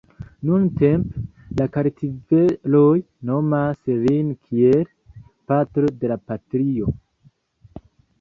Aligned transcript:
Nuntempe 0.49 1.19
la 1.59 1.65
kartveloj 1.75 2.93
nomas 3.31 3.91
lin 4.05 4.31
kiel 4.47 4.81
"Patro 5.53 5.93
de 6.05 6.11
la 6.13 6.19
Patrio". 6.33 6.89